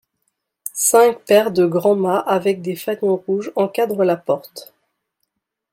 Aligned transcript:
Cinq 0.73 1.25
paires 1.25 1.51
de 1.51 1.63
grands 1.67 1.95
mâts 1.95 2.17
avec 2.25 2.63
des 2.63 2.75
fanions 2.75 3.17
rouges 3.17 3.51
encadrent 3.55 4.03
la 4.03 4.17
porte. 4.17 4.73